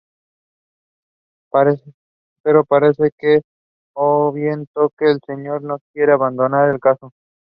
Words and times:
Pero 2.43 2.65
parece 2.65 3.11
que, 3.19 3.41
o 3.95 4.31
bien 4.31 4.65
Toque 4.73 5.05
el 5.05 5.19
señor 5.27 5.59
que 5.61 5.67
no 5.67 5.77
quiere 5.93 6.11
abandonar 6.13 6.69
el 6.73 6.79
caso. 6.79 7.11